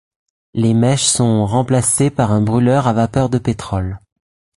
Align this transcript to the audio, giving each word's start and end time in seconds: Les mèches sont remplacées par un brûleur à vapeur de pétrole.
Les 0.55 0.73
mèches 0.73 1.05
sont 1.05 1.45
remplacées 1.45 2.09
par 2.09 2.31
un 2.31 2.41
brûleur 2.41 2.87
à 2.87 2.93
vapeur 2.93 3.29
de 3.29 3.37
pétrole. 3.37 3.99